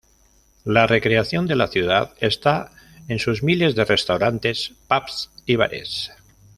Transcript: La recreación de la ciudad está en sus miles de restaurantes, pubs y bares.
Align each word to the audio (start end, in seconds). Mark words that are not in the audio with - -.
La 0.65 0.87
recreación 0.87 1.45
de 1.45 1.55
la 1.55 1.67
ciudad 1.67 2.15
está 2.19 2.71
en 3.07 3.19
sus 3.19 3.43
miles 3.43 3.75
de 3.75 3.85
restaurantes, 3.85 4.73
pubs 4.87 5.29
y 5.45 5.57
bares. 5.57 6.09